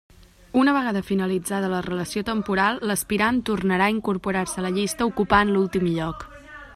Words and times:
Una 0.59 0.71
vegada 0.75 1.01
finalitzada 1.09 1.69
la 1.73 1.81
relació 1.87 2.23
temporal, 2.29 2.81
l'aspirant 2.91 3.43
tornarà 3.53 3.91
a 3.91 3.95
incorporar-se 3.99 4.61
a 4.63 4.65
la 4.67 4.73
llista, 4.79 5.11
ocupant 5.13 5.53
l'últim 5.57 5.87
lloc. 5.97 6.29